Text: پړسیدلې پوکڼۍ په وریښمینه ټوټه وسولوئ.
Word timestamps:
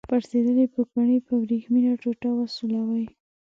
پړسیدلې 0.09 0.65
پوکڼۍ 0.73 1.17
په 1.27 1.33
وریښمینه 1.41 1.91
ټوټه 2.01 2.29
وسولوئ. 2.35 3.05